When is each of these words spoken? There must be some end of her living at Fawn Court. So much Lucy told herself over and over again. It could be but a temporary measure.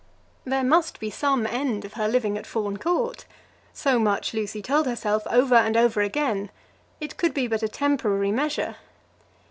There 0.45 0.63
must 0.63 0.99
be 0.99 1.11
some 1.11 1.45
end 1.45 1.85
of 1.85 1.93
her 1.93 2.07
living 2.07 2.35
at 2.35 2.47
Fawn 2.47 2.77
Court. 2.77 3.23
So 3.71 3.99
much 3.99 4.33
Lucy 4.33 4.59
told 4.59 4.87
herself 4.87 5.27
over 5.27 5.53
and 5.53 5.77
over 5.77 6.01
again. 6.01 6.49
It 6.99 7.17
could 7.17 7.35
be 7.35 7.45
but 7.45 7.61
a 7.61 7.67
temporary 7.69 8.31
measure. 8.31 8.77